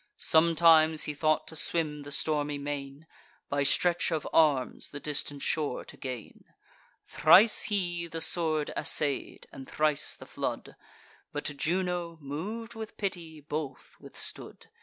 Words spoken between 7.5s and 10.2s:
he the sword assay'd, and thrice